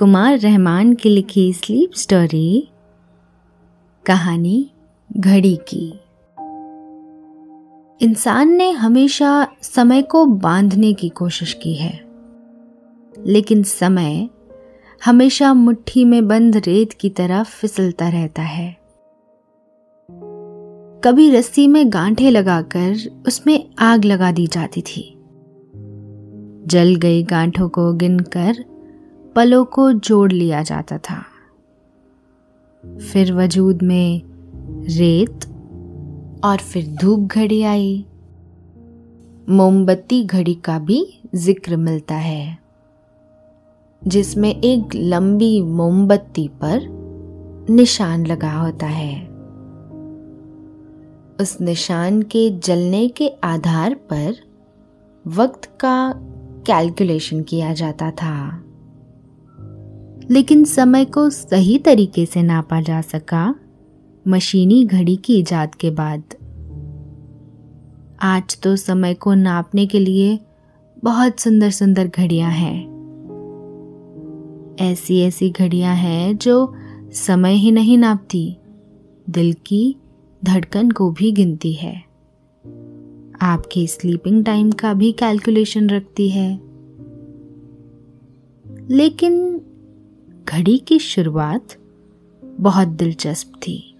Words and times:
कुमार 0.00 0.38
रहमान 0.38 0.94
की 0.94 1.08
लिखी 1.08 1.52
sleep 1.52 1.94
story 1.94 2.68
कहानी 4.06 4.70
घड़ी 5.16 5.56
की। 5.56 6.00
इंसान 8.00 8.48
ने 8.48 8.70
हमेशा 8.70 9.48
समय 9.62 10.02
को 10.02 10.24
बांधने 10.24 10.92
की 10.92 11.08
कोशिश 11.08 11.52
की 11.54 11.74
है, 11.74 12.04
लेकिन 13.26 13.62
समय 13.62 14.28
हमेशा 15.04 15.54
मुट्ठी 15.54 16.04
में 16.04 16.28
बंद 16.28 16.56
रेत 16.56 16.92
की 16.92 17.10
तरह 17.10 17.42
फिसलता 17.42 18.08
रहता 18.08 18.42
है। 18.42 18.76
कभी 21.04 21.30
रस्सी 21.30 21.68
में 21.68 21.92
गांठे 21.92 22.30
लगाकर 22.30 23.22
उसमें 23.26 23.70
आग 23.78 24.04
लगा 24.04 24.32
दी 24.32 24.46
जाती 24.46 24.80
थी। 24.80 25.18
जल 26.66 26.94
गई 26.94 27.22
गांठों 27.22 27.68
को 27.68 27.92
गिनकर 27.92 28.64
पलों 29.36 29.64
को 29.64 29.92
जोड़ 29.92 30.32
लिया 30.32 30.62
जाता 30.62 30.98
था। 30.98 31.22
फिर 33.02 33.32
वजूद 33.32 33.82
में 33.82 34.22
रेत 34.88 35.44
और 36.44 36.56
फिर 36.56 36.86
धूप 37.00 37.20
घड़ी 37.20 37.62
आई। 37.62 38.04
मोमबत्ती 39.48 40.24
घड़ी 40.24 40.54
का 40.54 40.78
भी 40.78 41.20
ज़िक्र 41.34 41.76
मिलता 41.76 42.14
है, 42.14 42.58
जिसमें 44.02 44.50
एक 44.50 44.94
लंबी 44.94 45.60
मोमबत्ती 45.62 46.48
पर 46.48 46.86
निशान 47.70 48.26
लगा 48.26 48.52
होता 48.52 48.86
है। 48.86 49.28
उस 51.40 51.60
निशान 51.60 52.22
के 52.22 52.50
जलने 52.58 53.08
के 53.08 53.28
आधार 53.44 53.94
पर 53.94 54.34
वक्त 55.24 55.64
का 55.80 56.12
कैलकुलेशन 56.66 57.42
किया 57.42 57.72
जाता 57.72 58.10
था। 58.10 58.59
लेकिन 60.30 60.64
समय 60.64 61.04
को 61.04 61.30
सही 61.30 61.78
तरीके 61.78 62.26
से 62.26 62.42
नापा 62.42 62.80
जा 62.80 63.00
सका। 63.00 63.54
मशीनी 64.28 64.84
घड़ी 64.84 65.16
की 65.16 65.38
इजाद 65.38 65.74
के 65.74 65.90
बाद। 65.90 66.22
आज 68.22 68.60
तो 68.60 68.76
समय 68.76 69.14
को 69.14 69.34
नापने 69.34 69.86
के 69.86 69.98
लिए 69.98 70.38
बहुत 71.04 71.40
सुंदर 71.40 71.70
सुंदर 71.70 72.06
घड़ियाँ 72.06 72.50
हैं। 72.50 72.90
ऐसी 74.80 75.20
ऐसी 75.20 75.50
घड़ियाँ 75.50 75.94
हैं 75.94 76.36
जो 76.36 76.74
समय 77.12 77.52
ही 77.52 77.70
नहीं 77.70 77.98
नापती, 77.98 78.56
दिल 79.30 79.52
की 79.66 79.96
धड़कन 80.44 80.90
को 80.90 81.10
भी 81.10 81.32
गिनती 81.32 81.72
है। 81.72 82.04
आपके 83.42 83.86
स्लीपिंग 83.86 84.44
टाइम 84.44 84.72
का 84.72 84.94
भी 84.94 85.12
कैलकुलेशन 85.12 85.90
रखती 85.90 86.28
है। 86.28 86.60
लेकिन 88.90 89.60
घड़ी 90.50 90.78
की 90.78 90.98
शुरुआत 90.98 91.68
बहुत 92.60 92.88
दिलचस्प 92.88 93.52
थी। 93.56 93.96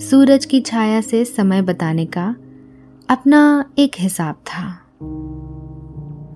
सूरज 0.00 0.44
की 0.44 0.60
छाया 0.60 1.00
से 1.00 1.24
समय 1.24 1.62
बताने 1.62 2.06
का 2.06 2.36
अपना 3.10 3.70
एक 3.78 3.92
हिसाब 3.98 4.34
था। 4.34 4.72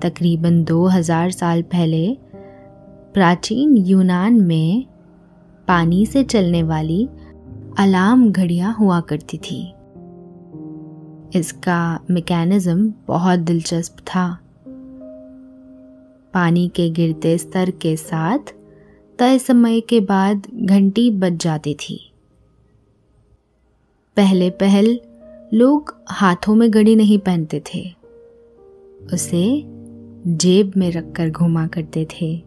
तकरीबन 0.03 0.65
2000 0.65 1.31
साल 1.31 1.63
पहले 1.63 2.19
प्राचीन 3.15 3.77
यूनान 3.77 4.41
में 4.41 4.87
पानी 5.69 6.07
से 6.07 6.25
चलने 6.25 6.63
वाली 6.63 7.09
अलार्म 7.79 8.33
घड़ियाँ 8.33 8.77
हुआ 8.81 9.01
करती 9.01 9.39
थी। 9.39 9.75
इसका 11.39 12.01
मैकेनिज्म 12.11 12.95
बहुत 13.07 13.39
दिलचस्प 13.39 13.97
था। 13.99 14.39
पानी 16.35 16.69
के 16.69 16.91
गिरते 16.91 17.39
स्तर 17.39 17.71
के 17.71 17.97
साथ 17.97 18.39
तय 19.19 19.39
समय 19.39 19.81
के 19.81 20.01
बाद 20.01 20.47
घंटी 20.55 21.11
बज 21.11 21.33
जाती 21.33 21.75
थी। 21.75 22.13
पहले 24.17 24.51
पहल 24.51 25.01
लोग 25.55 25.97
हाथों 26.09 26.55
में 26.55 26.71
घड़ी 26.71 26.97
नहीं 26.97 27.19
पहनते 27.19 27.61
थे। 27.61 27.95
उसे 29.15 29.63
जेब 30.27 30.73
में 30.77 30.93
रखकर 30.93 31.31
घुमा 31.31 31.67
करते 31.67 32.05
थे। 32.05 32.43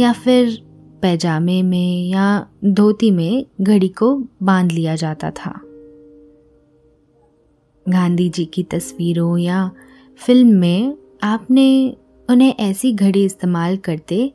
या 0.00 0.12
फिर 0.12 0.62
पैजामे 1.02 1.62
में 1.62 2.08
या 2.08 2.46
धोती 2.64 3.10
में 3.10 3.46
घड़ी 3.60 3.88
को 3.88 4.24
बाँध 4.42 4.72
लिया 4.72 4.96
जाता 4.96 5.30
था। 5.30 5.60
गांधी 7.88 8.28
जी 8.28 8.44
की 8.44 8.62
तस्वीरों 8.62 9.38
या 9.38 9.70
फ़िल्म 10.16 10.48
में 10.48 10.96
आपने 11.22 11.96
उन्हें 12.30 12.54
ऐसी 12.60 12.92
घड़ी 12.92 13.24
इस्तेमाल 13.24 13.76
करते 13.76 14.32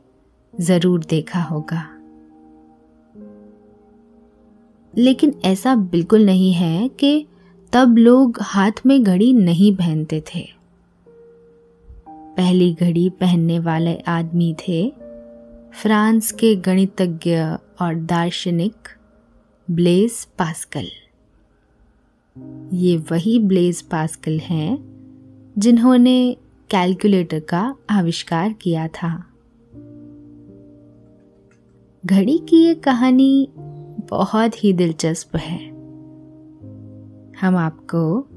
ज़रूर 0.54 1.04
देखा 1.04 1.42
होगा। 1.42 1.82
लेकिन 4.94 5.34
ऐसा 5.44 5.74
बिल्कुल 5.74 6.24
नहीं 6.26 6.52
है 6.52 6.88
कि 6.88 7.26
तब 7.72 7.96
लोग 7.98 8.38
हाथ 8.42 8.86
में 8.86 9.02
घड़ी 9.02 9.32
नहीं 9.32 9.74
पहनते 9.76 10.22
थे। 10.34 10.44
पहली 12.08 12.72
घड़ी 12.74 13.08
पहनने 13.10 13.58
वाले 13.58 13.96
आदमी 14.08 14.54
थे 14.58 14.88
फ्रांस 15.74 16.32
के 16.32 16.54
गणितज्ञ 16.56 17.36
और 17.80 17.94
दार्शनिक 17.94 18.88
ब्लेज 19.68 20.24
पास्कल। 20.38 20.86
ये 22.76 22.96
वही 23.10 23.38
ब्लेज 23.38 23.82
पास्कल 23.82 24.38
हैं 24.38 24.78
जिन्होंने 25.58 26.36
कैलकुलेटर 26.70 27.40
का 27.40 27.76
आविष्कार 27.90 28.52
किया 28.52 28.88
था। 28.88 29.32
घड़ी 32.06 32.38
की 32.38 32.64
ये 32.64 32.74
कहानी 32.74 33.48
बहुत 34.10 34.64
ही 34.64 34.72
दिलचस्प 34.72 35.36
है। 35.36 35.68
हम 37.40 37.56
आपको 37.56 38.28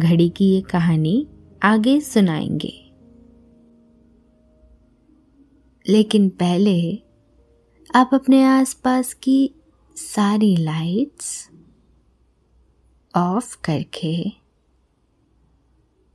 घड़ी 0.00 0.28
की 0.28 0.44
ये 0.44 0.60
कहानी 0.60 1.26
आगे 1.62 2.00
सुनाएँगे। 2.00 2.92
लेकिन 5.88 6.28
पहले 6.28 7.02
आप 7.94 8.10
अपने 8.12 8.44
आसपास 8.44 9.14
की 9.14 9.54
सारी 9.96 10.56
लाइट्स 10.56 11.50
ऑफ़ 13.16 13.58
करके 13.64 14.47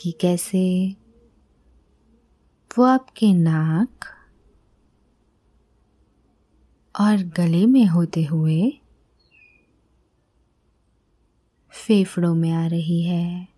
कि 0.00 0.12
कैसे 0.12 0.96
वो 2.78 2.84
आपके 2.84 3.32
नाक 3.32 4.04
और 7.00 7.16
गले 7.16 7.66
में 7.66 7.86
होते 7.86 8.24
हुए 8.24 8.80
फेफड़ों 11.70 12.34
में 12.34 12.50
आ 12.50 12.66
रही 12.66 13.02
है। 13.02 13.48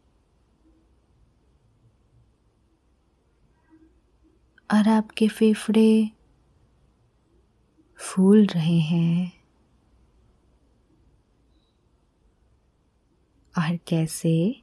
और 4.70 4.88
आपके 4.88 5.29
फेफड़े 5.29 6.11
फूल 7.96 8.46
रहे 8.46 8.79
हैं। 8.79 9.32
और 13.58 13.76
कैसे 13.76 14.62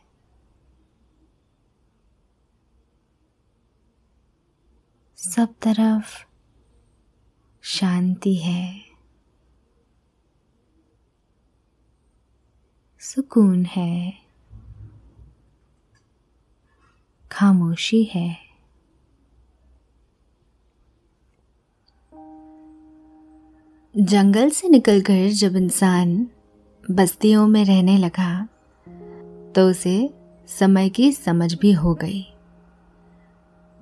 सब 5.21 5.53
तरफ़ 5.61 6.25
शांति 7.61 8.35
है। 8.35 8.81
सुकून 12.99 13.65
है। 13.65 14.13
खामोशी 17.31 18.03
है। 18.03 18.37
जंगल 23.97 24.49
से 24.49 24.69
निकलकर 24.69 25.29
जब 25.29 25.55
इंसान 25.55 26.27
बस्तियों 26.91 27.47
में 27.47 27.65
रहने 27.65 27.97
लगा 27.97 28.45
तो 29.55 29.69
उसे 29.69 30.13
समय 30.47 30.89
की 30.89 31.11
समझ 31.11 31.53
भी 31.53 31.71
हो 31.71 31.93
गई। 31.95 32.21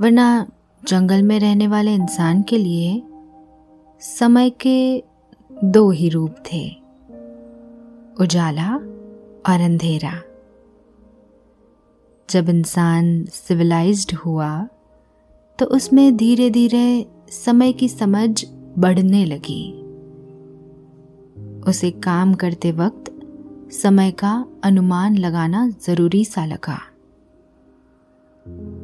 वरना 0.02 0.52
जंगल 0.88 1.22
में 1.22 1.40
रहने 1.40 1.68
वाले 1.68 1.94
इंसान 1.94 2.42
के 2.42 2.58
लिए 2.58 3.04
समय 4.02 4.50
के 4.50 5.04
दो 5.64 5.90
ही 5.92 6.10
रूप 6.10 6.36
थे। 6.54 6.70
उजाला 8.22 8.76
और 9.50 9.62
अंधेरा। 9.62 10.14
जब 12.30 12.50
इंसान 12.50 13.26
सिविलाइज्ड 13.26 14.16
हुआ 14.16 14.68
तो 15.60 15.66
उसमें 15.66 16.18
धीरे 16.18 16.50
धीरे 16.50 17.06
समय 17.30 17.74
की 17.74 17.90
समझ 17.90 18.46
बढ़ने 18.78 19.26
लगी। 19.26 19.72
उसे 21.70 21.92
काम 21.92 22.34
करते 22.34 22.72
वक्त 22.72 23.16
समय 23.72 24.12
का 24.12 24.46
अनुमान 24.64 25.18
लगाना 25.18 25.70
ज़रूरी 25.70 26.26
सा 26.26 26.46
लगा। 26.46 26.80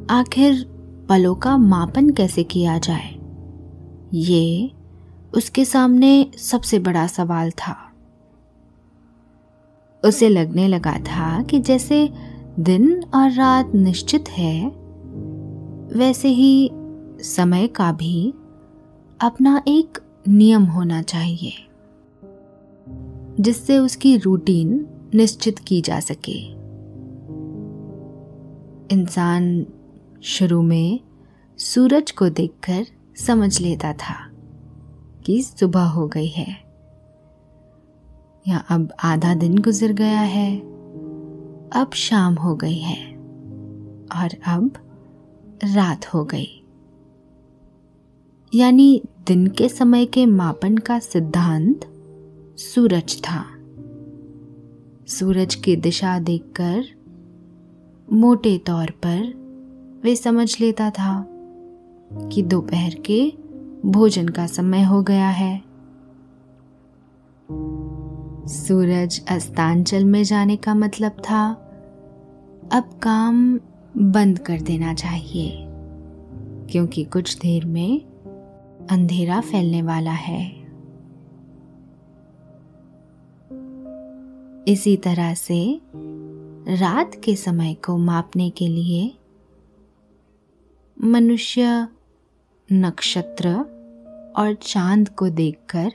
आखिर 0.10 0.75
पलों 1.10 1.36
का 1.36 1.58
मापन 1.58 2.10
कैसे 2.10 2.44
किया 2.44 2.78
जाए? 2.78 3.16
ये 4.14 4.72
उसके 5.34 5.66
सामने 5.66 6.32
सबसे 6.38 6.80
बड़ा 6.80 7.08
सवाल 7.08 7.52
था। 7.52 7.92
उसे 10.06 10.30
लगने 10.30 10.68
लगा 10.68 10.98
था 11.00 11.44
कि 11.44 11.60
जैसे 11.60 12.10
दिन 12.60 13.04
और 13.16 13.32
रात 13.32 13.76
निश्चित 13.76 14.30
है, 14.30 14.68
वैसे 15.94 16.28
ही 16.28 16.70
समय 17.20 17.68
का 17.68 17.92
भी 17.92 18.34
अपना 19.22 19.64
एक 19.68 19.98
नियम 20.28 20.64
होना 20.64 21.02
चाहिए, 21.02 21.54
जिससे 23.40 23.78
उसकी 23.78 24.18
रूटीन 24.18 24.88
निश्चित 25.16 25.60
की 25.60 25.82
जा 25.82 26.00
सके। 26.00 26.56
इंसान 28.96 29.66
शुरू 30.24 30.62
में 30.62 31.00
सूरज 31.58 32.12
को 32.12 32.30
देखकर 32.30 32.86
समझ 33.18 33.62
लेता 33.62 33.94
था 33.94 34.32
कि 35.26 35.42
सुबह 35.42 35.84
हो 35.84 36.08
गई 36.08 36.28
है। 36.28 36.66
या 38.48 38.58
अब 38.58 38.94
आधा 39.04 39.36
दिन 39.36 39.58
गुजर 39.58 39.92
गया 39.92 40.20
है, 40.20 40.60
अब 41.72 41.90
शाम 41.94 42.34
हो 42.34 42.56
गई 42.56 42.78
है, 42.78 43.16
और 44.16 44.30
अब 44.48 44.72
रात 45.64 46.06
हो 46.06 46.26
गई। 46.26 46.64
यानी 48.56 49.02
दिन 49.28 49.48
के 49.48 49.70
समय 49.70 50.06
के 50.06 50.26
मापन 50.26 50.78
का 50.78 51.00
सिद्धांत 51.00 51.80
सूरज 52.58 53.22
था। 53.22 53.46
सूरज 55.08 55.56
की 55.56 55.76
दिशा 55.76 56.20
देखकर 56.20 56.86
मोटे 58.14 58.58
तौर 58.58 58.92
पर 58.92 59.45
वे 60.06 60.16
समझ 60.16 60.62
लेता 60.62 60.90
था 60.90 61.26
कि 62.32 62.42
दोपहर 62.42 62.96
के 62.96 63.34
भोजन 63.86 64.28
का 64.28 64.48
समय 64.48 64.84
हो 64.84 65.02
गया 65.04 65.30
है। 65.30 65.64
सूरज 68.48 69.26
अस्तांचल 69.28 70.06
में 70.06 70.24
जाने 70.24 70.56
का 70.56 70.76
मतलब 70.76 71.12
था, 71.12 71.50
अब 72.74 73.00
काम 73.04 73.60
बंद 73.98 74.40
कर 74.40 74.62
देना 74.62 74.94
चाहिए, 74.94 75.52
क्योंकि 76.72 77.04
कुछ 77.04 77.38
देर 77.38 77.66
में 77.66 78.02
अंधेरा 78.92 79.42
फैलने 79.42 79.82
वाला 79.82 80.12
है। 80.12 80.46
इसी 84.68 84.98
तरह 84.98 85.34
से 85.34 85.82
रात 86.70 87.12
के 87.24 87.36
समय 87.36 87.74
को 87.74 87.98
मापने 87.98 88.50
के 88.50 88.68
लिए 88.68 89.14
मनुष्य 91.04 91.88
नक्षत्र 92.72 93.50
और 94.38 94.54
चाँद 94.54 95.10
को 95.10 95.30
देखकर 95.30 95.92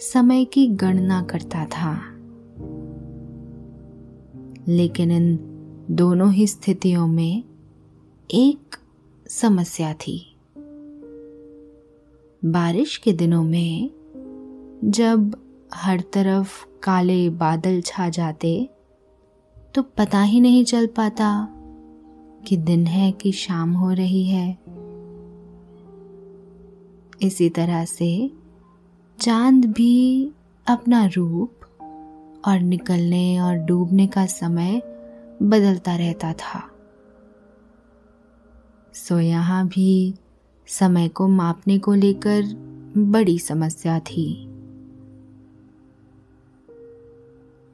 समय 0.00 0.44
की 0.44 0.66
गणना 0.66 1.22
करता 1.22 1.64
था। 1.64 2.00
लेकिन 4.68 5.10
इन 5.10 5.38
दोनों 5.90 6.32
ही 6.32 6.46
स्थितियों 6.46 7.06
में 7.06 7.44
एक 8.30 8.76
समस्या 9.28 9.94
थी। 9.94 10.36
बारिश 12.44 12.96
के 12.96 13.12
दिनों 13.12 13.44
में 13.44 13.90
जब 14.84 15.36
हर 15.74 16.00
तरफ़ 16.00 16.66
काले 16.82 17.30
बादल 17.30 17.80
छा 17.80 18.08
जाते 18.08 18.68
तो 19.74 19.82
पता 19.82 20.22
ही 20.22 20.40
नहीं 20.40 20.64
चल 20.64 20.86
पाता 20.86 21.52
कि 22.46 22.56
दिन 22.56 22.86
है 22.86 23.12
कि 23.12 23.32
शाम 23.32 23.72
हो 23.72 23.92
रही 23.92 24.24
है। 24.24 24.58
इसी 27.22 27.48
तरह 27.48 27.84
से 27.84 28.30
चाँद 29.20 29.64
भी 29.64 30.30
अपना 30.66 31.06
रूप 31.06 31.60
और 32.44 32.60
निकलने 32.60 33.40
और 33.40 33.54
डूबने 33.54 34.06
का 34.06 34.26
समय 34.26 34.82
बदलता 35.42 35.96
रहता 35.96 36.32
था। 36.32 36.70
सो 38.94 39.20
यहाँ 39.20 39.68
भी 39.68 40.14
समय 40.66 41.08
को 41.08 41.28
मापने 41.28 41.78
को 41.78 41.94
लेकर 41.94 42.42
बड़ी 42.98 43.38
समस्या 43.38 43.98
थी। 43.98 44.46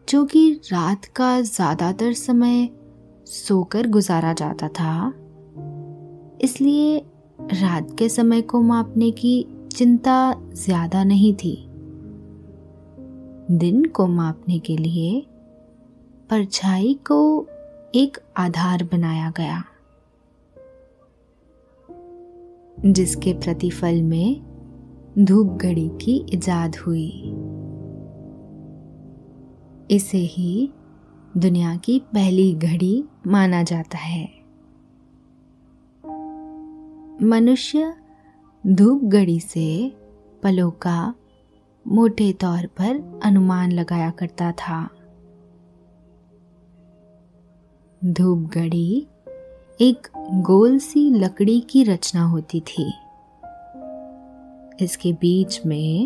जो 0.08 0.24
कि 0.24 0.60
रात 0.72 1.04
का 1.04 1.40
ज़्यादातर 1.40 2.12
समय 2.12 2.68
सोकर 3.26 3.86
गुजारा 3.86 4.32
जाता 4.32 4.68
था। 4.70 5.12
इसलिए 6.40 6.98
रात 7.54 7.96
के 7.98 8.08
समय 8.08 8.42
को 8.42 8.60
मापने 8.62 9.10
की 9.10 9.34
चिंता 9.72 10.34
ज़्यादा 10.54 11.02
नहीं 11.04 11.34
थी। 11.34 11.56
दिन 13.52 13.84
को 13.86 14.06
मापने 14.06 14.58
के 14.58 14.76
लिए 14.76 15.20
परछाई 16.30 16.94
को 17.06 17.46
एक 17.94 18.18
आधार 18.36 18.84
बनाया 18.84 19.32
गया, 19.36 19.62
जिसके 22.78 23.32
प्रतिफल 23.34 24.02
में 24.02 24.40
धूप 25.18 25.58
घड़ी 25.58 25.88
की 26.02 26.16
इजाद 26.32 26.76
हुई। 26.76 27.08
इसे 29.90 30.18
ही 30.18 30.70
दुनिया 31.36 31.74
की 31.76 31.98
पहली 32.14 32.52
घड़ी 32.54 33.04
माना 33.26 33.62
जाता 33.62 33.98
है। 33.98 34.42
मनुष्य 37.22 37.94
धूप 38.66 39.04
घड़ी 39.04 39.40
से 39.40 39.96
पलों 40.42 40.70
का 40.70 41.14
मोटे 41.88 42.32
तौर 42.32 42.66
पर 42.66 43.20
अनुमान 43.24 43.72
लगाया 43.72 44.10
करता 44.10 44.52
था। 44.52 44.88
धूप 48.04 48.50
घड़ी 48.50 49.06
एक 49.80 50.08
गोल 50.34 50.78
सी 50.78 51.10
लकड़ी 51.10 51.60
की 51.60 51.84
रचना 51.84 52.24
होती 52.24 52.60
थी। 52.60 52.92
इसके 54.84 55.12
बीच 55.12 55.66
में 55.66 56.04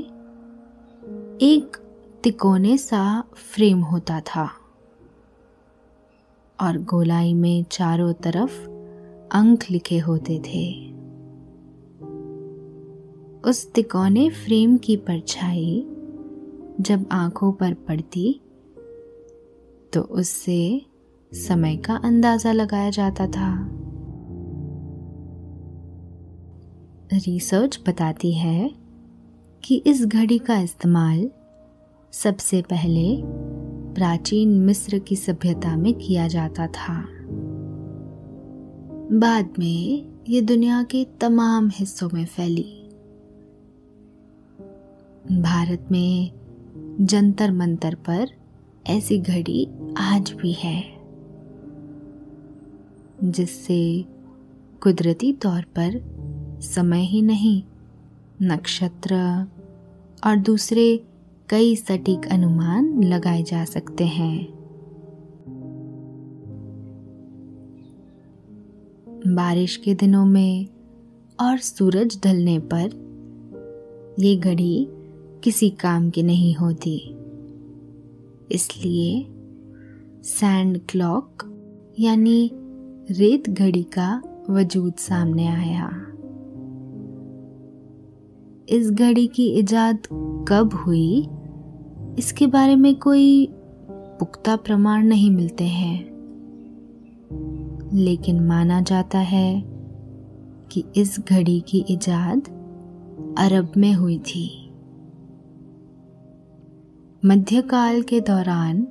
एक 1.41 1.77
तिकोने 2.23 2.79
सा 2.79 3.25
फ्रेम 3.35 3.81
होता 3.81 4.21
था। 4.21 4.51
और 6.61 6.79
गोलाई 6.79 7.35
में 7.35 7.65
चारों 7.71 8.13
तरफ़ 8.13 8.69
अंक 9.37 9.65
लिखे 9.71 9.99
होते 9.99 10.39
थे। 10.39 10.87
उस 13.51 13.73
तिकोने 13.73 14.31
फ्रेम 14.31 14.77
की 14.77 14.97
परछाई 14.97 15.87
जब 16.81 17.07
आँखों 17.13 17.53
पर 17.53 17.75
पड़ती 17.75 18.41
तो 19.93 20.01
उससे 20.01 20.87
समय 21.33 21.77
का 21.77 21.95
अंदाज़ा 21.95 22.53
लगाया 22.53 22.91
जाता 22.91 23.27
था। 23.27 23.69
रिसर्च 27.13 27.81
बताती 27.89 28.33
है 28.33 28.71
कि 29.65 29.83
इस 29.87 30.07
घड़ी 30.07 30.39
का 30.39 30.59
इस्तेमाल 30.59 31.31
सबसे 32.13 32.63
पहले 32.63 33.17
प्राचीन 33.97 34.49
मिस्र 34.61 34.99
की 34.99 35.17
सभ्यता 35.17 35.77
में 35.77 35.95
किया 35.95 36.29
जाता 36.29 36.67
था। 36.67 37.07
बाद 39.13 39.55
में 39.59 40.09
ये 40.29 40.41
दुनिया 40.41 40.83
के 40.83 41.07
तमाम 41.21 41.71
हिस्सों 41.75 42.09
में 42.15 42.25
फैली। 42.27 42.91
भारत 45.41 45.89
में 45.91 46.33
जंतर 47.01 47.53
मंतर 47.53 47.95
पर 47.95 48.31
ऐसी 48.87 49.19
घड़ी 49.19 49.69
आज 49.99 50.33
भी 50.33 50.53
है, 50.53 50.83
जिससे 53.25 54.05
कुदरती 54.83 55.33
तौर 55.33 55.63
पर 55.79 56.01
समय 56.63 57.01
ही 57.01 57.23
नहीं, 57.23 57.63
नक्षत्र 58.43 59.15
और 60.27 60.37
दूसरे 60.37 61.05
कई 61.51 61.77
सटीक 61.77 62.27
अनुमान 62.27 63.03
लगाए 63.03 63.43
जा 63.43 63.65
सकते 63.65 64.05
हैं। 64.05 64.49
बारिश 69.27 69.77
के 69.77 69.95
दिनों 69.95 70.27
में 70.27 70.67
और 71.41 71.59
सूरज 71.59 72.21
ढलने 72.25 72.59
पर 72.59 73.07
ये 74.19 74.37
घड़ी 74.37 74.89
किसी 75.45 75.71
काम 75.71 76.11
की 76.11 76.23
नहीं 76.23 76.55
होती। 76.55 77.17
इसलिए 78.53 79.27
सैंड 80.23 80.81
क्लॉक 80.89 81.43
यानी 81.99 82.51
रेत 83.11 83.51
घड़ी 83.51 83.83
का 83.83 84.23
वजूद 84.51 84.95
सामने 84.95 85.47
आया। 85.47 86.07
इस 88.69 88.91
घड़ी 88.91 89.27
की 89.27 89.49
इजाद 89.49 89.99
कब 90.49 90.75
हुई? 90.87 91.29
इसके 92.19 92.47
बारे 92.47 92.77
में 92.77 92.95
कोई 92.95 93.49
पुख्ता 93.91 94.57
प्रमाण 94.57 95.05
नहीं 95.05 95.31
मिलते 95.31 95.65
हैं। 95.65 96.17
लेकिन 97.93 98.41
माना 98.41 98.81
जाता 98.81 99.19
है 99.19 99.65
कि 100.73 100.85
इस 100.97 101.21
घड़ी 101.21 101.61
की 101.61 101.85
इजाद 101.91 102.41
अरब 103.39 103.73
में 103.77 103.93
हुई 103.93 104.19
थी। 104.19 104.71
मध्यकाल 107.25 108.03
के 108.03 108.21
दौरान 108.21 108.89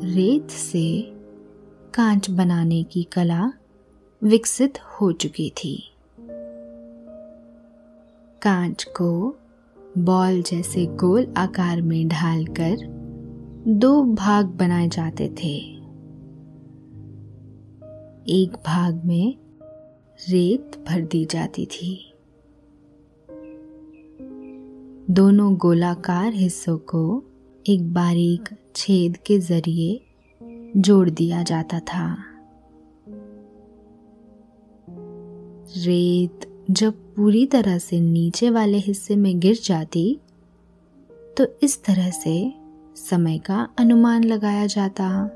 रेत 0.00 0.50
से 0.50 1.02
कांच 1.94 2.30
बनाने 2.30 2.82
की 2.82 3.02
कला 3.02 3.52
विकसित 4.22 4.78
हो 4.78 5.12
चुकी 5.12 5.50
थी। 5.50 5.90
कांच 8.42 8.84
को 8.84 9.36
बॉल 9.98 10.42
जैसे 10.42 10.86
गोल 10.86 11.34
आकार 11.36 11.82
में 11.82 12.08
ढालकर 12.08 12.76
दो 13.68 14.04
भाग 14.04 14.46
बनाए 14.46 14.88
जाते 14.88 15.28
थे। 15.28 15.56
एक 18.28 18.56
भाग 18.66 19.04
में 19.04 19.38
रेत 20.28 20.84
भर 20.88 21.00
दी 21.00 21.24
जाती 21.24 21.66
थी। 21.66 22.14
दोनों 25.10 25.56
गोलाकार 25.56 26.32
हिस्सों 26.32 26.78
को 26.78 27.24
एक 27.66 27.92
बारीक 27.94 28.48
छेद 28.76 29.16
के 29.16 29.38
ज़रिए 29.38 30.00
जोड़ 30.76 31.10
दिया 31.10 31.42
जाता 31.42 31.80
था। 31.80 32.16
रेत 35.76 36.53
जब 36.70 36.92
पूरी 36.92 37.46
तरह 37.46 37.78
से 37.78 38.00
नीचे 38.00 38.50
वाले 38.50 38.78
हिस्से 38.78 39.16
में 39.16 39.40
गिर 39.40 39.58
जाती 39.64 40.20
तो 41.38 41.46
इस 41.62 41.84
तरह 41.84 42.10
से 42.10 42.54
समय 42.96 43.38
का 43.38 43.68
अनुमान 43.78 44.24
लगाया 44.24 44.66
जाता। 44.66 45.30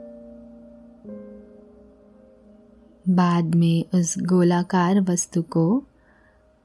बाद 3.09 3.55
में 3.55 3.85
उस 4.01 4.15
गोलाकार 4.19 5.01
वस्तु 5.01 5.43
को 5.43 5.85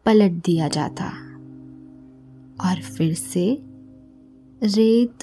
पलट 0.06 0.32
दिया 0.32 0.68
जाता 0.68 1.06
और 2.70 2.82
फिर 2.82 3.14
से 3.14 3.62
रेत 4.64 5.14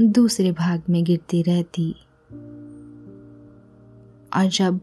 दूसरे 0.00 0.52
भाग 0.52 0.82
में 0.90 1.04
गिरती 1.04 1.42
रहती। 1.42 1.90
और 4.36 4.46
जब 4.46 4.74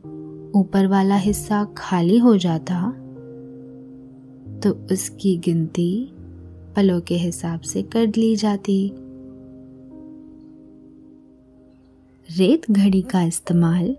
ऊपर 0.55 0.87
वाला 0.87 1.15
हिस्सा 1.15 1.63
खाली 1.77 2.17
हो 2.17 2.37
जाता 2.37 3.03
तो 4.63 4.71
उसकी 4.91 5.37
गिनती 5.37 6.13
पलों 6.75 7.01
के 7.01 7.15
हिसाब 7.15 7.61
से 7.61 7.81
कर 7.81 8.07
ली 8.07 8.35
जाती। 8.35 8.91
रेत 12.37 12.71
घड़ी 12.71 13.01
का 13.01 13.21
इस्तेमाल 13.21 13.97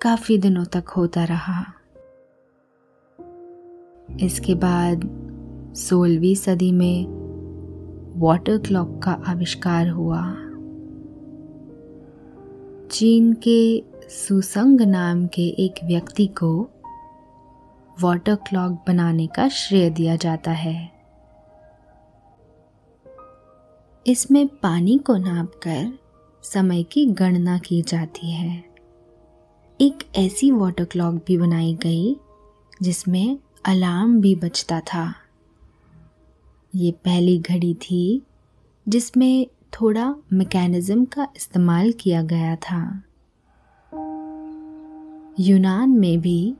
काफ़ी 0.00 0.38
दिनों 0.38 0.64
तक 0.64 0.84
होता 0.88 1.24
रहा। 1.24 1.64
इसके 4.20 4.54
बाद 4.54 5.10
सोलहवीं 5.76 6.34
सदी 6.34 6.72
में 6.72 7.22
वाटर 8.20 8.58
क्लॉक 8.58 9.00
का 9.02 9.12
आविष्कार 9.12 9.88
हुआ। 9.88 10.34
चीन 12.90 13.32
के 13.32 13.82
सुसंग 14.08 14.80
नाम 14.80 15.26
के 15.26 15.42
एक 15.42 15.74
व्यक्ति 15.84 16.26
को 16.26 16.70
वाटर 18.00 18.34
क्लॉक 18.34 18.72
बनाने 18.72 19.26
का 19.26 19.48
श्रेय 19.48 19.90
दिया 19.90 20.16
जाता 20.16 20.50
है। 20.50 20.92
इसमें 24.06 24.48
पानी 24.48 24.98
को 24.98 25.16
नापकर 25.16 25.98
समय 26.42 26.82
की 26.82 27.06
गणना 27.06 27.58
की 27.58 27.82
जाती 27.82 28.30
है। 28.30 28.64
एक 29.80 29.98
ऐसी 30.16 30.50
वाटर 30.50 30.84
क्लॉक 30.84 31.14
भी 31.14 31.38
बनाई 31.38 31.74
गई, 31.74 32.16
जिसमें 32.82 33.38
अलार्म 33.64 34.20
भी 34.20 34.34
बजता 34.34 34.80
था। 34.80 35.14
ये 36.74 36.92
पहली 36.92 37.38
घड़ी 37.38 37.74
थी, 37.74 38.22
जिसमें 38.88 39.46
थोड़ा 39.46 40.14
मैकेनिज्म 40.32 41.04
का 41.04 41.28
इस्तेमाल 41.36 41.92
किया 41.92 42.22
गया 42.22 42.56
था। 42.56 43.02
यूनान 45.40 45.90
में 45.90 46.20
भी 46.20 46.54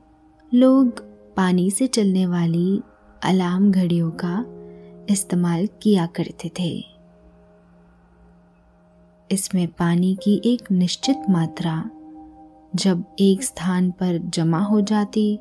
लोग 0.53 1.12
पानी 1.37 1.71
से 1.71 1.87
चलने 1.87 2.25
वाली 2.25 2.81
अलार्म 3.23 3.71
घड़ियों 3.71 4.11
का 4.11 4.45
इस्तेमाल 5.09 5.67
किया 5.81 6.05
करते 6.05 6.51
थे। 6.59 6.83
इसमें 9.31 9.67
पानी 9.67 10.15
की 10.15 10.41
एक 10.45 10.71
निश्चित 10.71 11.17
मात्रा 11.29 11.89
जब 12.75 13.03
एक 13.19 13.43
स्थान 13.43 13.91
पर 13.91 14.17
जमा 14.17 14.59
हो 14.59 14.81
जाती 14.81 15.37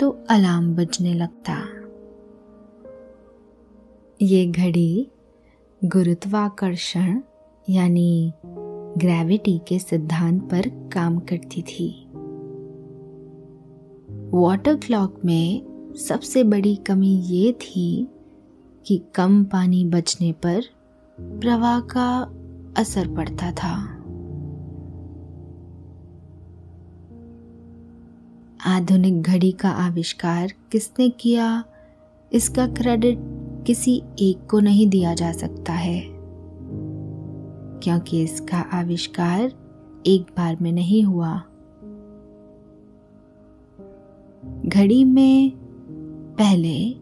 तो 0.00 0.10
अलार्म 0.30 0.74
बजने 0.74 1.14
लगता। 1.14 1.56
ये 4.22 4.46
घड़ी 4.46 5.06
गुरुत्वाकर्षण, 5.84 7.20
यानी 7.70 8.32
ग्रेविटी 8.98 9.60
के 9.68 9.78
सिद्धांत 9.78 10.42
पर 10.42 10.68
काम 10.92 11.18
करती 11.18 11.62
थी। 11.62 12.01
वाटर 14.34 14.76
क्लॉक 14.76 15.20
में 15.24 15.62
सबसे 15.94 16.44
बड़ी 16.44 16.76
कमी 16.76 17.16
ये 17.16 17.52
थी 17.52 18.08
कि 18.86 19.02
कम 19.14 19.44
पानी 19.44 19.84
बचने 19.84 20.32
पर 20.32 20.62
प्रवाह 21.20 21.80
का 21.80 22.32
असर 22.76 23.08
पड़ता 23.08 23.52
था। 23.52 23.88
आधुनिक 28.66 29.22
घड़ी 29.22 29.52
का 29.52 29.70
आविष्कार 29.70 30.52
किसने 30.72 31.08
किया, 31.08 31.64
इसका 32.32 32.66
क्रेडिट 32.66 33.18
किसी 33.66 34.02
एक 34.18 34.50
को 34.50 34.60
नहीं 34.60 34.88
दिया 34.88 35.14
जा 35.14 35.32
सकता 35.32 35.72
है। 35.72 36.02
क्योंकि 37.80 38.22
इसका 38.22 38.58
आविष्कार 38.58 39.52
एक 40.06 40.22
बार 40.22 40.56
में 40.60 40.72
नहीं 40.72 41.02
हुआ 41.02 41.42
घड़ी 44.66 45.04
में 45.04 45.52
पहले 46.38 46.94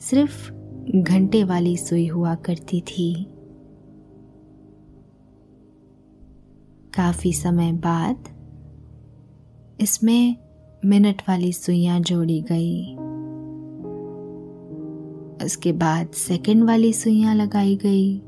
सिर्फ़ 0.00 0.52
घंटे 0.96 1.44
वाली 1.44 1.76
सुई 1.76 2.06
हुआ 2.06 2.34
करती 2.34 2.80
थी। 2.80 3.26
काफ़ी 6.94 7.32
समय 7.32 7.72
बाद 7.72 8.24
इसमें 9.80 10.36
मिनट 10.84 11.22
वाली 11.28 11.52
सुइयाँ 11.52 12.00
जोड़ी 12.00 12.40
गई। 12.42 12.96
उसके 15.44 15.72
बाद 15.72 16.08
सेकंड 16.08 16.64
वाली 16.64 16.92
सुइयाँ 16.92 17.34
लगाई 17.34 17.76
गई। 17.76 18.18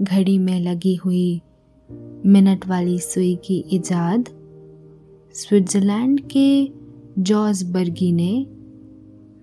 घड़ी 0.00 0.38
में 0.38 0.60
लगी 0.60 0.94
हुई 0.94 1.42
मिनट 2.26 2.66
वाली 2.66 2.98
सुई 2.98 3.36
की 3.36 3.58
इजाद 3.58 4.41
स्विट्जरलैंड 5.34 6.20
के 6.36 6.72
जॉर्ज 7.18 7.62
बर्गी 7.62 8.12
ने 8.12 8.46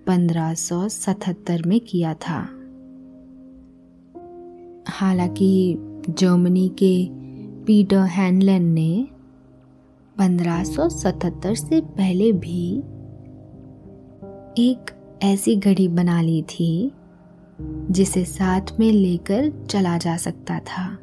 1577 0.08 1.66
में 1.66 1.80
किया 1.80 2.14
था। 2.14 2.40
हालाँकि 4.88 5.76
जर्मनी 6.10 6.68
के 6.68 7.08
पीटर 7.64 7.98
हैनलन 7.98 8.62
ने 8.62 9.08
1577 10.18 11.54
से 11.54 11.80
पहले 11.80 12.32
भी 12.32 12.78
एक 14.58 14.90
ऐसी 15.22 15.56
घड़ी 15.56 15.88
बना 15.88 16.22
ली 16.22 16.42
थी, 16.42 16.92
जिसे 17.90 18.24
साथ 18.24 18.60
में 18.80 18.92
लेकर 18.92 19.66
चला 19.70 19.98
जा 19.98 20.16
सकता 20.16 20.58
था। 20.58 20.98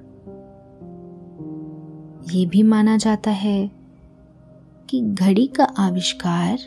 ये 2.31 2.45
भी 2.45 2.63
माना 2.63 2.97
जाता 2.97 3.31
है 3.31 3.76
कि 4.89 5.01
घड़ी 5.01 5.47
का 5.47 5.63
आविष्कार 5.63 6.59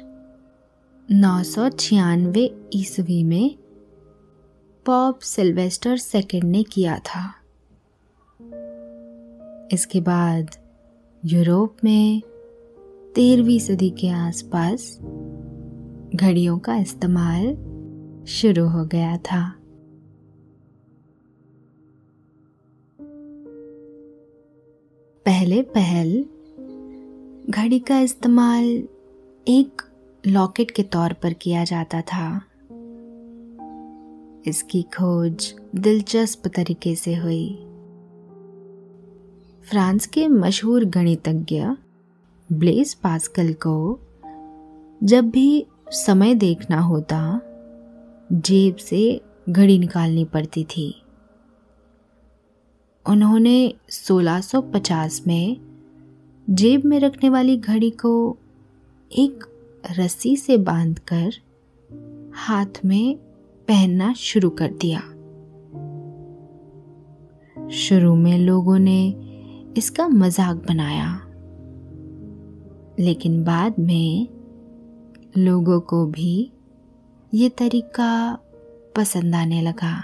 नौ 1.11 1.42
सौ 1.42 1.68
छियानवे 1.68 2.68
ईस्वी 2.74 3.24
में 3.24 3.59
पॉप 4.87 5.20
सिल्वेस्टर 5.20 5.96
सेकेंड 5.96 6.44
ने 6.44 6.62
किया 6.62 6.98
था। 6.98 7.35
इसके 9.72 10.00
बाद 10.00 10.50
यूरोप 11.24 11.76
में 11.85 12.22
तेरहवीं 13.14 13.59
सदी 13.59 13.90
के 13.90 14.09
आसपास 14.09 14.98
घड़ियों 16.14 16.59
का 16.59 16.76
इस्तेमाल 16.76 17.54
शुरू 18.28 18.68
हो 18.68 18.85
गया 18.85 19.16
था। 19.16 19.56
पहले 25.26 25.62
पहल 25.62 26.24
घड़ी 27.50 27.78
का 27.78 28.00
इस्तेमाल 28.00 28.64
एक 29.48 29.82
लॉकेट 30.26 30.70
के 30.70 30.82
तौर 30.82 31.12
पर 31.12 31.32
किया 31.32 31.64
जाता 31.64 32.00
था। 32.00 32.42
इसकी 34.46 34.82
खोज 34.82 35.54
दिलचस्प 35.76 36.46
तरीके 36.46 36.94
से 36.94 37.14
हुई। 37.14 37.54
फ्रांस 39.70 40.06
के 40.06 40.28
मशहूर 40.28 40.84
गणितज्ञ 40.84 41.64
ब्लेस 42.52 42.94
पास्कल 42.94 43.52
को 43.52 44.00
जब 45.02 45.30
भी 45.30 45.66
समय 45.90 46.34
देखना 46.34 46.80
होता, 46.80 47.40
जेब 48.32 48.76
से 48.76 49.20
घड़ी 49.48 49.78
निकालनी 49.78 50.24
पड़ती 50.24 50.64
थी। 50.64 51.02
उन्होंने 53.08 53.74
1650 53.90 55.26
में 55.26 55.69
जेब 56.52 56.84
में 56.84 57.00
रखने 57.00 57.28
वाली 57.28 57.56
घड़ी 57.56 57.90
को 57.90 58.36
एक 59.10 59.44
रस्सी 59.98 60.36
से 60.36 60.56
बांधकर 60.56 61.32
हाथ 62.34 62.84
में 62.84 63.16
पहनना 63.68 64.12
शुरू 64.12 64.50
कर 64.50 64.72
दिया। 64.72 65.00
शुरू 67.70 68.14
में 68.14 68.38
लोगों 68.38 68.78
ने 68.78 69.08
इसका 69.76 70.08
मज़ाक 70.08 70.56
बनाया, 70.56 71.14
लेकिन 72.98 73.44
बाद 73.44 73.78
में 73.78 74.28
लोगों 75.38 75.80
को 75.80 76.06
भी 76.06 76.52
ये 77.34 77.48
तरीका 77.48 78.38
पसंद 78.96 79.34
आने 79.34 79.62
लगा। 79.62 79.96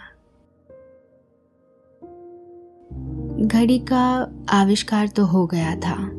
घड़ी 3.47 3.79
का 3.79 4.33
आविष्कार 4.49 5.09
तो 5.09 5.25
हो 5.25 5.47
गया 5.47 5.77
था। 5.77 6.16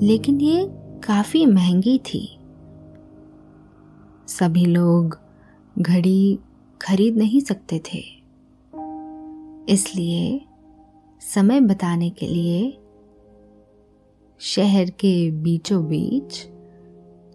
लेकिन 0.00 0.40
ये 0.40 0.68
काफ़ी 1.04 1.46
महँगी 1.46 1.98
थी। 1.98 2.38
सभी 4.28 4.64
लोग 4.64 5.18
घड़ी 5.78 6.38
खरीद 6.82 7.16
नहीं 7.16 7.40
सकते 7.40 7.78
थे। 7.78 8.22
इसलिए 9.72 10.40
समय 11.20 11.60
बताने 11.60 12.10
के 12.10 12.26
लिए 12.26 12.78
शहर 14.38 14.90
के 14.90 15.30
बीचों 15.30 15.86
बीच 15.86 16.48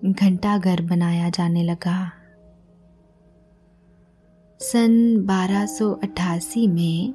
घंटाघर 0.06 0.82
बनाया 0.82 1.30
जाने 1.30 1.64
लगा। 1.64 2.12
सन 4.60 5.18
1288 5.26 6.68
में 6.68 7.14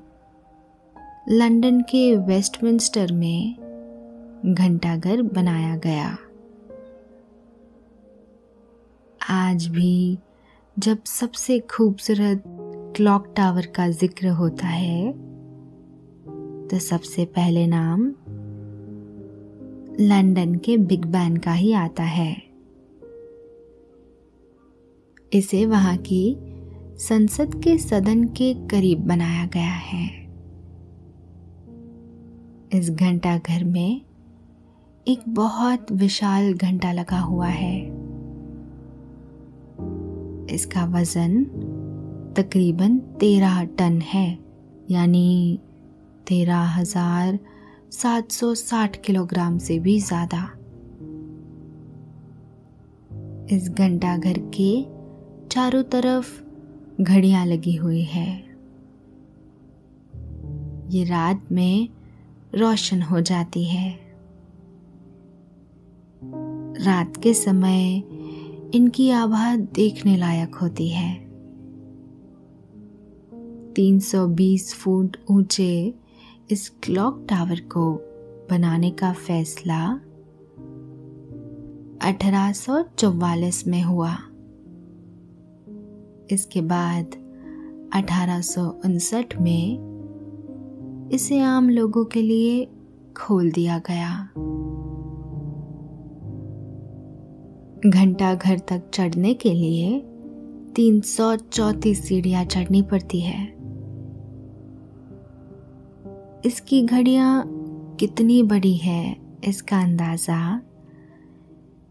लंदन 1.28 1.80
के 1.80 2.16
वेस्टमिंस्टर 2.16 3.12
में 3.12 3.61
घंटाघर 4.44 5.20
बनाया 5.22 5.74
गया। 5.76 6.06
आज 9.20 9.66
भी 9.66 10.18
जब 10.76 11.04
सबसे 11.04 11.58
खूबसूरत 11.70 12.42
क्लॉक 12.96 13.32
टावर 13.36 13.66
का 13.66 13.88
ज़िक्र 13.90 14.28
होता 14.28 14.66
है 14.66 15.12
तो 16.68 16.78
सबसे 16.78 17.24
पहले 17.24 17.66
नाम 17.66 18.06
लंदन 20.00 20.54
के 20.54 20.76
बिग 20.76 21.04
बैन 21.04 21.36
का 21.36 21.52
ही 21.52 21.72
आता 21.72 22.02
है। 22.02 22.32
इसे 25.32 25.64
वहाँ 25.66 25.96
की 25.98 26.24
संसद 26.98 27.60
के 27.64 27.78
सदन 27.78 28.24
के 28.36 28.54
करीब 28.68 29.06
बनाया 29.06 29.46
गया 29.46 29.74
है। 29.82 30.06
इस 32.72 32.90
घंटा 32.90 33.36
घर 33.38 33.64
में 33.64 34.00
एक 35.06 35.22
बहुत 35.28 35.90
विशाल 35.92 36.52
घंटा 36.54 36.92
लगा 36.92 37.18
हुआ 37.18 37.46
है। 37.46 37.78
इसका 40.46 40.84
वज़न 40.84 41.44
तकरीबन 42.36 42.98
तेरह 43.20 43.62
टन 43.78 44.00
है, 44.00 44.38
यानी 44.90 45.58
तेरह 46.26 46.60
हज़ार 46.76 47.38
सात 47.92 48.30
सौ 48.30 48.54
साठ 48.54 48.96
किलोग्राम 48.96 49.58
से 49.58 49.78
भी 49.78 49.98
ज़्यादा। 50.00 50.42
इस 53.56 53.68
घंटा 53.70 54.16
घर 54.16 54.38
के 54.54 54.70
चारों 55.48 55.82
तरफ़ 55.82 57.02
घड़ियाँ 57.02 57.44
लगी 57.46 57.74
हुई 57.76 58.02
है। 58.02 58.30
ये 60.90 61.04
रात 61.04 61.52
में 61.52 61.88
रोशन 62.54 63.02
हो 63.02 63.20
जाती 63.20 63.64
है। 63.64 64.01
रात 66.80 67.16
के 67.16 67.34
समय 67.34 68.02
इनकी 68.74 69.10
आभा 69.10 69.56
देखने 69.56 70.16
लायक 70.16 70.54
होती 70.54 70.88
है। 70.88 71.32
320 73.72 74.74
फुट 74.74 75.16
ऊँचे 75.30 75.94
इस 76.50 76.68
क्लॉक 76.68 77.26
टावर 77.28 77.60
को 77.60 77.94
बनाने 78.50 78.90
का 78.90 79.12
फैसला 79.12 80.00
1844 82.08 83.66
में 83.66 83.82
हुआ। 83.82 84.16
इसके 86.30 86.60
बाद 86.60 87.06
अठारह 87.92 88.42
में 89.40 89.92
इसे 91.12 91.40
आम 91.40 91.70
लोगों 91.70 92.04
के 92.04 92.22
लिए 92.22 92.68
खोल 93.16 93.50
दिया 93.50 93.78
गया। 93.78 94.28
घंटा 97.86 98.34
घर 98.34 98.58
तक 98.58 98.82
चढ़ने 98.94 99.32
के 99.34 99.52
लिए 99.52 99.98
तीन 100.74 101.00
सौ 101.00 101.34
चौतीस 101.36 102.06
सीढ़ियाँ 102.08 102.44
चढ़नी 102.44 102.82
पड़ती 102.82 103.20
है। 103.20 103.44
इसकी 106.46 106.82
घड़ियाँ 106.82 107.44
कितनी 108.00 108.42
बड़ी 108.42 108.76
है, 108.76 109.16
इसका 109.44 109.80
अंदाज़ा 109.80 110.60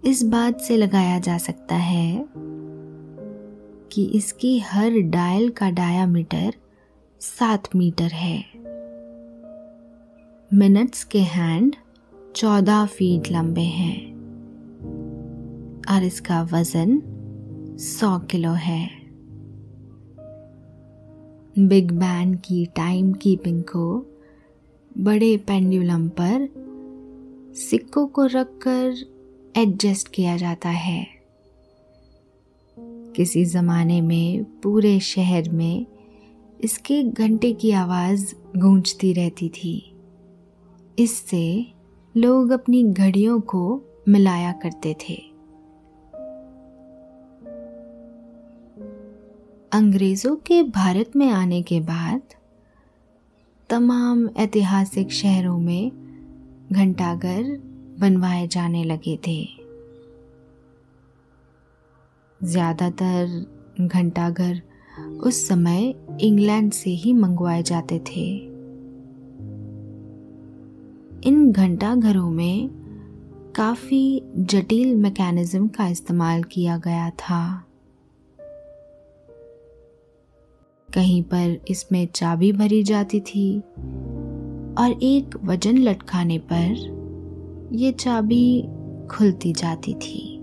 इस 0.03 0.23
बात 0.23 0.61
से 0.61 0.77
लगाया 0.77 1.19
जा 1.19 1.37
सकता 1.37 1.75
है 1.75 2.25
कि 3.91 4.05
इसकी 4.15 4.57
हर 4.59 4.99
डायल 5.01 5.49
का 5.49 5.69
डायामीटर 5.69 6.53
सात 7.21 7.75
मीटर 7.75 8.11
है। 8.13 8.37
मिनट्स 10.51 11.03
के 11.03 11.19
हैंड 11.19 11.75
चौदह 12.35 12.85
फीट 12.85 13.31
लंबे 13.31 13.61
हैं। 13.61 14.10
और 15.89 16.03
इसका 16.03 16.43
वज़न 16.43 17.01
सौ 17.79 18.19
किलो 18.19 18.51
है। 18.51 18.89
बिग 21.59 21.91
बैन 21.91 22.33
की 22.33 22.65
टाइम 22.65 23.13
कीपिंग 23.13 23.63
को 23.63 24.05
बड़े 24.97 25.37
पेंडुलम 25.37 26.09
पर 26.09 26.49
सिक्कों 27.55 28.07
को 28.07 28.25
रखकर 28.25 28.95
एडजस्ट 29.57 30.07
किया 30.07 30.37
जाता 30.37 30.69
है। 30.69 31.07
किसी 33.15 33.45
ज़माने 33.45 34.01
में 34.01 34.43
पूरे 34.43 34.99
शहर 34.99 35.49
में 35.49 35.85
इसके 36.61 37.03
घंटे 37.03 37.53
की 37.53 37.71
आवाज़ 37.71 38.33
गूंजती 38.57 39.13
रहती 39.13 39.49
थी। 39.49 39.95
इससे 40.99 41.65
लोग 42.17 42.49
अपनी 42.49 42.83
घड़ियों 42.83 43.39
को 43.39 43.81
मिलाया 44.09 44.51
करते 44.51 44.95
थे। 45.09 45.30
अंग्रेज़ों 49.73 50.35
के 50.35 50.63
भारत 50.63 51.11
में 51.15 51.29
आने 51.29 51.61
के 51.61 51.79
बाद 51.79 52.21
तमाम 53.69 54.27
ऐतिहासिक 54.37 55.11
शहरों 55.11 55.57
में 55.59 55.91
घंटाघर 56.71 57.43
बनवाए 57.99 58.47
जाने 58.47 58.83
लगे 58.83 59.17
थे। 59.27 59.45
ज़्यादातर 62.43 63.45
घंटाघर 63.81 64.61
उस 65.23 65.47
समय 65.47 65.93
इंग्लैंड 66.21 66.71
से 66.71 66.89
ही 66.89 67.13
मंगवाए 67.13 67.63
जाते 67.63 67.99
थे। 67.99 68.27
इन 71.29 71.51
घंटाघरों 71.51 72.29
में 72.29 72.69
काफ़ी 73.55 74.21
जटिल 74.37 74.95
मैकेनिज्म 74.95 75.67
का 75.67 75.87
इस्तेमाल 75.87 76.43
किया 76.43 76.77
गया 76.77 77.09
था। 77.09 77.67
कहीं 80.93 81.23
पर 81.23 81.57
इसमें 81.69 82.07
चाबी 82.15 82.51
भरी 82.51 82.83
जाती 82.83 83.19
थी 83.19 83.59
और 84.77 84.99
एक 85.03 85.37
वज़न 85.43 85.77
लटकाने 85.77 86.37
पर 86.37 87.69
यह 87.73 87.91
चाबी 87.91 88.67
खुलती 89.11 89.53
जाती 89.53 89.93
थी। 89.93 90.37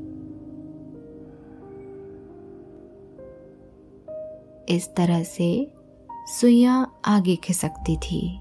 इस 4.68 4.94
तरह 4.96 5.22
से 5.22 5.72
सुइया 6.28 6.86
आगे 7.04 7.36
खिसकती 7.36 7.96
थी। 7.96 8.40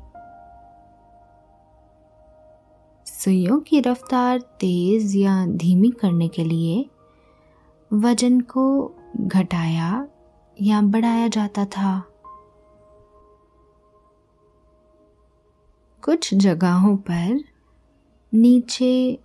सुइयों 3.06 3.60
की 3.60 3.80
रफ्तार 3.80 4.40
तेज 4.40 5.16
या 5.16 5.46
धीमी 5.46 5.90
करने 5.92 6.28
के 6.28 6.44
लिए 6.44 6.86
वज़न 7.94 8.40
को 8.40 8.96
घटाया 9.18 10.08
या 10.62 10.82
बढ़ाया 10.82 11.28
जाता 11.28 11.66
था। 11.66 12.00
कुछ 16.02 16.34
जगहों 16.34 16.98
पर 16.98 17.44
नीचे 18.34 19.20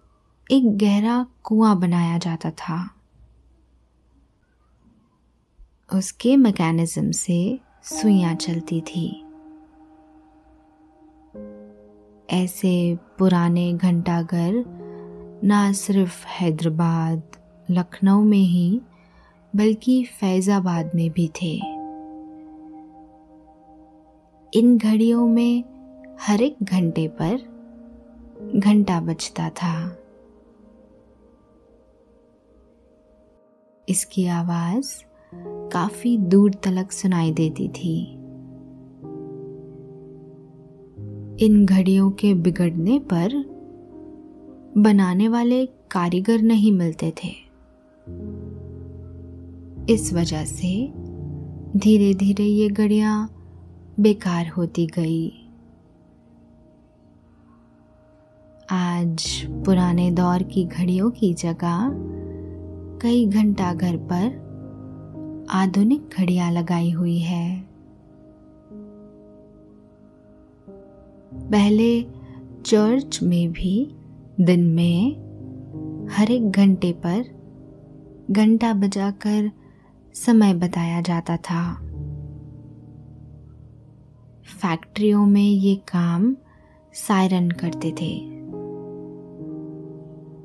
एक 0.50 0.78
गहरा 0.78 1.26
कुआँ 1.42 1.80
बनाया 1.80 2.18
जाता 2.18 2.50
था। 2.50 2.90
उसके 5.94 6.36
मैकेनिज्म 6.36 7.10
से 7.10 7.60
सुइयाँ 7.82 8.34
चलती 8.34 8.80
थी। 8.80 9.24
ऐसे 12.30 12.98
पुराने 13.18 13.72
घंटाघर 13.72 14.64
ना 15.44 15.72
सिर्फ़ 15.72 16.26
हैदराबाद, 16.26 17.22
लखनऊ 17.70 18.22
में 18.22 18.38
ही 18.38 18.80
बल्कि 19.56 20.04
फैज़ाबाद 20.04 20.90
में 20.94 21.10
भी 21.10 21.28
थे। 21.42 21.54
इन 24.58 24.78
घड़ियों 24.78 25.26
में 25.28 25.64
हर 26.20 26.42
एक 26.42 26.56
घंटे 26.62 27.08
पर 27.08 27.36
घंटा 28.58 29.00
बजता 29.00 29.50
था। 29.50 29.98
इसकी 33.88 34.26
आवाज़ 34.26 35.04
काफ़ी 35.72 36.18
दूर 36.18 36.54
तलक 36.54 36.92
सुनाई 36.92 37.32
देती 37.32 37.68
थी। 37.68 38.12
इन 41.44 41.66
घड़ियों 41.66 42.10
के 42.10 42.34
बिगड़ने 42.34 42.98
पर 42.98 43.44
बनाने 44.78 45.28
वाले 45.28 45.66
कारीगर 45.66 46.42
नहीं 46.42 46.72
मिलते 46.72 47.12
थे। 47.24 47.30
इस 49.90 50.12
वजह 50.12 50.44
से 50.44 50.92
धीरे 51.76 52.14
धीरे 52.14 52.44
ये 52.44 52.68
घड़ियाँ 52.68 53.30
बेकार 54.00 54.48
होती 54.48 54.86
गई। 54.86 55.28
आज 58.70 59.24
पुराने 59.64 60.10
दौर 60.10 60.42
की 60.42 60.64
घड़ियों 60.64 61.10
की 61.10 61.34
जगह 61.34 61.78
कई 63.02 63.26
घंटा 63.26 63.74
घर 63.74 63.96
पर 63.96 64.26
आधुनिक 65.50 66.08
घड़ियाँ 66.18 66.52
लगाई 66.52 66.90
हुई 66.90 67.18
है। 67.18 67.60
पहले 71.34 72.02
चर्च 72.66 73.22
में 73.22 73.52
भी 73.52 73.96
दिन 74.40 74.64
में 74.66 75.12
हर 76.10 76.30
एक 76.30 76.50
घंटे 76.50 76.92
पर 76.92 77.24
घंटा 78.30 78.74
बजाकर 78.74 79.50
समय 80.14 80.54
बताया 80.54 81.00
जाता 81.00 81.36
था। 81.36 81.74
फैक्ट्रियों 84.44 85.26
में 85.26 85.50
ये 85.50 85.74
काम 85.76 86.36
सायरन 86.92 87.50
करते 87.50 87.92
थे। 87.92 88.32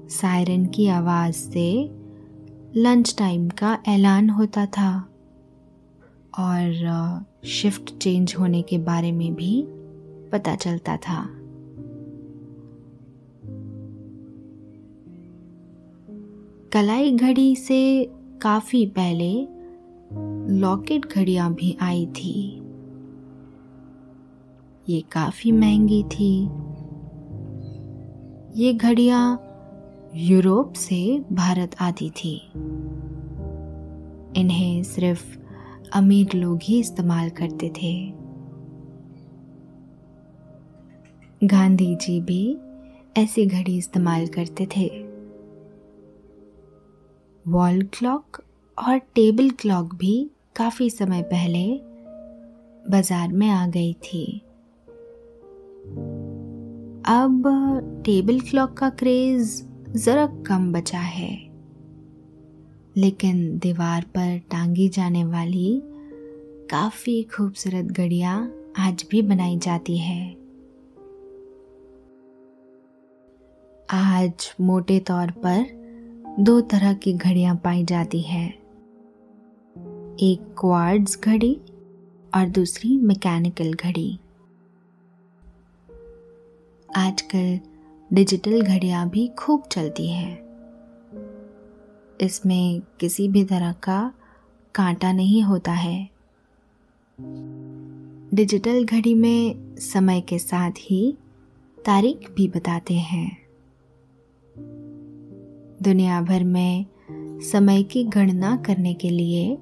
सायरन 0.09 0.65
की 0.65 0.87
आवाज़ 0.87 1.35
से 1.35 1.91
लंच 2.75 3.15
टाइम 3.17 3.49
का 3.49 3.79
ऐलान 3.87 4.29
होता 4.29 4.65
था 4.65 5.09
और 6.39 6.73
शिफ्ट 7.45 7.97
चेंज 7.97 8.35
होने 8.39 8.61
के 8.61 8.77
बारे 8.77 9.11
में 9.11 9.35
भी 9.35 9.65
पता 10.31 10.55
चलता 10.55 10.97
था। 10.97 11.29
कलाई 16.73 17.11
घड़ी 17.11 17.55
से 17.55 18.11
काफ़ी 18.41 18.85
पहले 18.85 19.56
लॉकेट 20.49 21.05
घड़ियाँ 21.05 21.53
भी 21.53 21.77
आई 21.81 22.05
थी। 22.05 22.55
ये 24.89 25.01
काफ़ी 25.01 25.51
महँगी 25.51 26.03
थी। 26.03 26.43
ये 28.61 28.73
घड़ियाँ 28.73 29.43
यूरोप 30.15 30.73
से 30.73 31.25
भारत 31.31 31.75
आती 31.81 32.09
थी। 32.09 32.41
इन्हें 34.41 34.83
सिर्फ़ 34.83 35.37
अमीर 35.93 36.29
लोग 36.35 36.59
ही 36.63 36.79
इस्तेमाल 36.79 37.29
करते 37.29 37.69
थे। 37.69 38.11
गांधी 41.43 41.95
जी 41.95 42.21
भी 42.21 42.57
ऐसी 43.17 43.45
घड़ी 43.45 43.77
इस्तेमाल 43.77 44.27
करते 44.27 44.65
थे। 44.65 44.87
वॉल 47.47 47.81
क्लॉक 47.81 48.37
और 48.87 48.97
टेबल 48.97 49.49
क्लॉक 49.49 49.95
भी 49.95 50.31
काफ़ी 50.57 50.89
समय 50.89 51.21
पहले 51.21 51.79
बाज़ार 52.91 53.27
में 53.27 53.49
आ 53.49 53.67
गई 53.67 53.93
थी। 53.93 54.41
अब 57.07 57.43
टेबल 58.05 58.39
क्लॉक 58.39 58.73
का 58.73 58.89
क्रेज़ 58.89 59.63
ज़रा 59.97 60.25
कम 60.27 60.73
बचा 60.73 60.99
है। 60.99 61.31
लेकिन 62.97 63.59
दीवार 63.59 64.01
पर 64.01 64.37
टांगी 64.51 64.89
जाने 64.89 65.23
वाली 65.23 65.81
काफ़ी 66.71 67.23
खूबसूरत 67.23 67.85
घड़ियाँ 67.85 68.53
आज 68.77 69.05
भी 69.11 69.21
बनाई 69.21 69.57
जाती 69.57 69.97
है। 69.97 70.29
आज 73.89 74.55
मोटे 74.61 74.99
तौर 74.99 75.31
पर 75.31 75.65
दो 76.39 76.61
तरह 76.61 76.93
की 76.93 77.13
घड़ियाँ 77.13 77.55
पाई 77.55 77.83
जाती 77.85 78.21
है। 78.21 78.66
एक 80.19 80.55
क्वार्ट्ज 80.59 81.17
घड़ी 81.23 81.61
और 82.35 82.47
दूसरी 82.47 82.97
मैकेनिकल 82.97 83.73
घड़ी। 83.73 84.19
आजकल 86.95 87.59
डिजिटल 88.13 88.61
घड़ियाँ 88.61 89.09
भी 89.09 89.27
खूब 89.27 89.63
चलती 89.71 90.07
हैं। 90.09 90.35
इसमें 92.21 92.81
किसी 92.99 93.27
भी 93.27 93.43
तरह 93.43 93.71
का 93.71 94.13
कांटा 94.75 95.11
नहीं 95.11 95.43
होता 95.43 95.71
है। 95.71 96.09
डिजिटल 98.33 98.85
घड़ी 98.85 99.13
में 99.13 99.75
समय 99.75 100.21
के 100.21 100.39
साथ 100.39 100.71
ही 100.79 101.17
तारीख 101.85 102.31
भी 102.31 102.47
बताते 102.47 102.93
हैं। 102.93 103.37
दुनिया 105.81 106.21
भर 106.21 106.43
में 106.43 106.85
समय 107.41 107.83
की 107.83 108.03
गणना 108.03 108.57
करने 108.57 108.93
के 108.93 109.09
लिए 109.09 109.57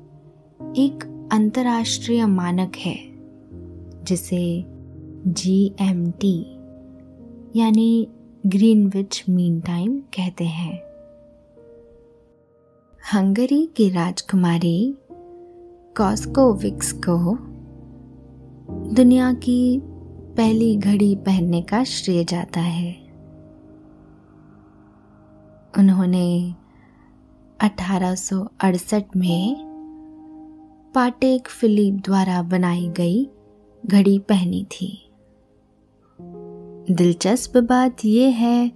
एक 0.78 1.30
अंतर्राष्ट्रीय 1.32 2.26
मानक 2.26 2.72
है, 2.76 2.96
जिसे 4.04 4.66
जी 5.28 5.76
एम 5.82 6.12
टी 6.12 6.54
यानी 7.56 8.08
ग्रीनविच 8.46 9.24
मीन 9.30 9.60
टाइम 9.60 10.00
कहते 10.00 10.44
हैं। 10.44 10.80
हंगरी 13.14 13.70
की 13.76 13.90
राजकुमारी 13.90 14.98
कॉस्कोविक्स 15.98 16.92
को 16.92 17.38
दुनिया 18.94 19.34
की 19.34 19.82
पहली 20.38 20.78
घड़ी 20.78 21.16
पहनने 21.16 21.62
का 21.62 21.84
श्रेय 21.84 22.24
जाता 22.24 22.62
है। 22.62 22.96
उन्होंने 25.78 26.54
1868 27.62 29.16
में 29.16 29.65
पाटेक 30.96 31.48
फिलिप 31.48 31.94
द्वारा 31.94 32.42
बनाई 32.42 32.88
गई 32.88 33.28
घड़ी 33.86 34.20
पहनी 34.20 34.64
थी। 34.64 35.10
दिलचस्प 36.92 37.58
बात 37.58 38.06
यह 38.06 38.36
है 38.36 38.72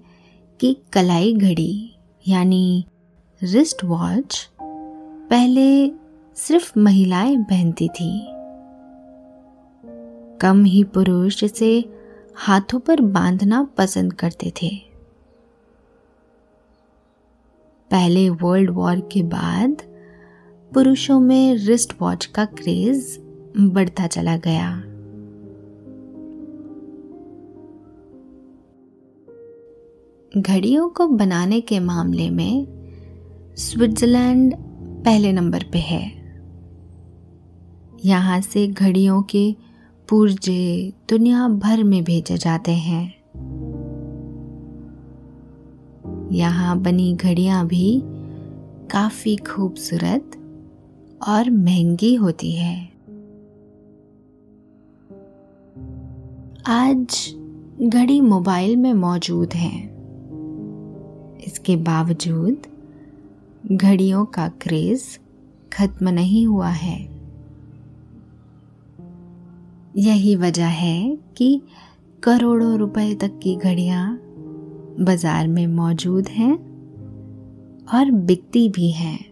कि 0.59 0.77
कलाई 0.93 1.33
घड़ी, 1.33 1.95
यानी 2.27 2.85
रिस्ट 3.43 3.83
वॉच 3.83 4.49
पहले 5.29 5.91
सिर्फ़ 6.35 6.79
महिलाएँ 6.79 7.37
पहनती 7.37 7.87
थी। 7.87 8.27
कम 10.37 10.63
ही 10.63 10.83
पुरुष 10.83 11.43
इसे 11.43 11.85
हाथों 12.35 12.79
पर 12.79 13.01
बांधना 13.01 13.63
पसंद 13.63 14.13
करते 14.13 14.53
थे। 14.61 14.69
पहले 17.91 18.29
वर्ल्ड 18.29 18.69
वॉर 18.69 18.99
के 18.99 19.23
बाद 19.23 19.88
पुरुषों 20.73 21.19
में 21.19 21.53
रिस्ट 21.53 21.93
वॉच 22.01 22.25
का 22.25 22.45
क्रेज 22.45 23.19
बढ़ता 23.57 24.07
चला 24.07 24.37
गया। 24.37 24.81
घड़ियों 30.41 30.89
को 30.89 31.07
बनाने 31.07 31.61
के 31.61 31.79
मामले 31.79 32.29
में 32.29 32.67
स्विट्जरलैंड 33.57 34.55
पहले 35.05 35.31
नंबर 35.31 35.63
पे 35.71 35.79
है। 35.79 36.03
यहाँ 38.05 38.41
से 38.41 38.67
घड़ियों 38.67 39.21
के 39.21 39.55
पुर्जे 40.09 40.93
दुनिया 41.09 41.47
भर 41.47 41.83
में 41.83 42.03
भेजे 42.03 42.37
जाते 42.37 42.71
हैं। 42.71 43.13
यहाँ 46.31 46.79
बनी 46.79 47.13
घड़ियाँ 47.13 47.67
भी 47.67 48.01
काफ़ी 48.91 49.35
खूबसूरत 49.35 50.31
और 51.27 51.49
महँगी 51.49 52.15
होती 52.15 52.51
है। 52.51 52.89
आज 56.67 57.35
घड़ी 57.81 58.21
मोबाइल 58.21 58.75
में 58.75 58.93
मौजूद 58.93 59.53
है। 59.53 59.83
इसके 61.45 61.75
बावजूद 61.75 62.57
घड़ियों 63.71 64.25
का 64.25 64.47
क्रेज 64.47 65.19
खत्म 65.73 66.09
नहीं 66.09 66.47
हुआ 66.47 66.69
है। 66.69 67.19
यही 69.97 70.35
वजह 70.35 70.65
है 70.65 71.17
कि 71.37 71.61
करोड़ों 72.23 72.77
रुपए 72.77 73.15
तक 73.15 73.39
की 73.43 73.55
घड़ियाँ 73.55 74.19
बाज़ार 74.99 75.47
में 75.47 75.67
मौजूद 75.67 76.27
हैं 76.27 76.53
और 77.93 78.11
बिकती 78.11 78.69
भी 78.69 78.91
हैं। 78.91 79.28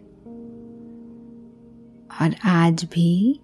और 2.22 2.36
आज 2.46 2.84
भी 2.84 3.40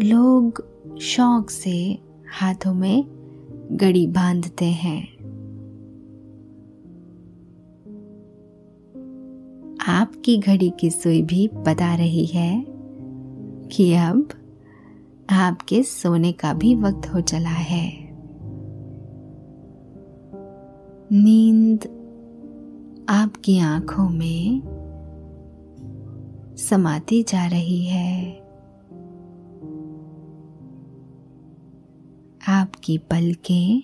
लोग 0.00 0.64
शौक 1.00 1.50
से 1.50 1.98
हाथों 2.40 2.74
में 2.74 3.04
गड़ी 3.72 4.06
बांधते 4.06 4.64
हैं। 4.64 5.12
आपकी 9.88 10.38
घड़ी 10.38 10.72
की 10.80 10.90
सुई 10.90 11.22
भी 11.22 11.48
बता 11.48 11.94
रही 11.94 12.26
है 12.26 12.66
कि 13.72 13.94
अब 13.94 14.28
आपके 15.30 15.82
सोने 15.82 16.32
का 16.32 16.54
भी 16.54 16.74
वक्त 16.74 17.14
हो 17.14 17.20
चला 17.20 17.48
है। 17.48 18.12
नींद 21.12 21.84
आपकी 23.08 23.58
आँखों 23.58 24.08
में 24.08 24.71
समाती 26.56 27.22
जा 27.22 27.46
रही 27.46 27.84
है। 27.84 28.36
आपकी 32.48 32.98
पलकें 32.98 33.82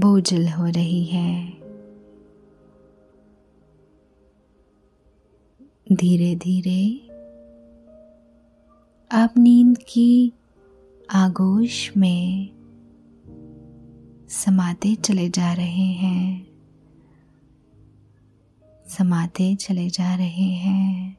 बोझल 0.00 0.48
हो 0.48 0.66
रही 0.66 1.04
है। 1.04 1.50
धीरे 5.92 6.36
धीरे 6.36 7.06
आप 9.12 9.34
नींद 9.38 9.78
की 9.78 10.32
आगोश 11.10 11.96
में 11.96 12.48
समाते 14.28 14.94
चले 14.94 15.28
जा 15.28 15.52
रहे 15.52 15.86
हैं। 15.92 16.55
समाते 18.88 19.54
चले 19.54 19.90
जा 19.90 20.14
रहे 20.14 20.48
हैं। 20.54 21.16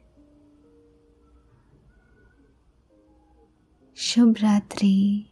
शुभ 3.95 4.35
रात्रि। 4.41 5.25